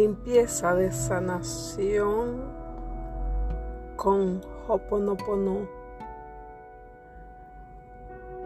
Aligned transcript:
limpieza 0.00 0.74
de 0.74 0.90
sanación 0.90 2.40
con 3.96 4.40
Hoponopono. 4.66 5.68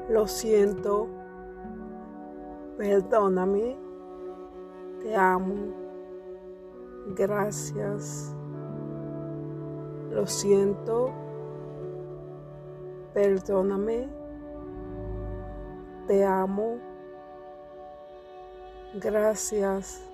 Lo 0.08 0.26
siento, 0.26 1.06
perdóname, 2.76 3.76
te 5.00 5.14
amo, 5.14 5.54
gracias. 7.14 8.34
Lo 10.10 10.26
siento, 10.26 11.12
perdóname, 13.12 14.08
te 16.08 16.24
amo, 16.24 16.78
gracias. 18.94 20.13